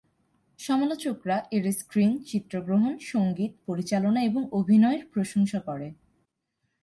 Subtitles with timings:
[0.59, 5.87] সমালোচকরা এর স্ক্রিন, চিত্রগ্রহণ, সঙ্গীত, পরিচালনা এবং অভিনয়ের প্রশংসা করে।